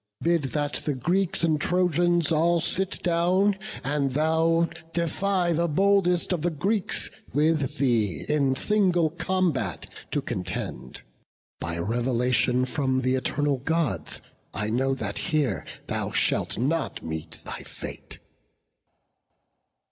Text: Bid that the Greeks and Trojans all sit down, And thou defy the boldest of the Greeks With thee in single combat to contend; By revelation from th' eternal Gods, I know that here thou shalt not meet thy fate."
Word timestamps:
Bid 0.19 0.45
that 0.45 0.77
the 0.77 0.95
Greeks 0.95 1.43
and 1.43 1.61
Trojans 1.61 2.31
all 2.31 2.59
sit 2.59 3.03
down, 3.03 3.55
And 3.83 4.09
thou 4.09 4.67
defy 4.93 5.53
the 5.53 5.67
boldest 5.67 6.33
of 6.33 6.41
the 6.41 6.49
Greeks 6.49 7.11
With 7.35 7.77
thee 7.77 8.25
in 8.27 8.55
single 8.55 9.11
combat 9.11 9.87
to 10.09 10.19
contend; 10.23 11.03
By 11.59 11.77
revelation 11.77 12.65
from 12.65 13.03
th' 13.03 13.13
eternal 13.13 13.57
Gods, 13.59 14.21
I 14.55 14.71
know 14.71 14.95
that 14.95 15.19
here 15.29 15.67
thou 15.85 16.09
shalt 16.09 16.57
not 16.57 17.03
meet 17.03 17.33
thy 17.45 17.59
fate." 17.61 18.17